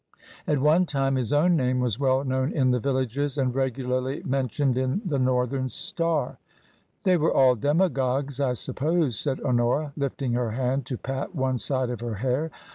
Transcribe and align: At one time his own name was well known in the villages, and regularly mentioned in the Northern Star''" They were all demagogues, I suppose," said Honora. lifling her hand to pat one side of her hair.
At 0.47 0.57
one 0.59 0.87
time 0.87 1.13
his 1.15 1.31
own 1.31 1.55
name 1.55 1.79
was 1.79 1.99
well 1.99 2.23
known 2.23 2.51
in 2.53 2.71
the 2.71 2.79
villages, 2.79 3.37
and 3.37 3.53
regularly 3.53 4.23
mentioned 4.25 4.75
in 4.75 5.03
the 5.05 5.19
Northern 5.19 5.69
Star''" 5.69 6.39
They 7.03 7.17
were 7.17 7.31
all 7.31 7.53
demagogues, 7.53 8.39
I 8.39 8.53
suppose," 8.53 9.19
said 9.19 9.39
Honora. 9.41 9.93
lifling 9.95 10.33
her 10.33 10.53
hand 10.53 10.87
to 10.87 10.97
pat 10.97 11.35
one 11.35 11.59
side 11.59 11.91
of 11.91 11.99
her 11.99 12.15
hair. 12.15 12.49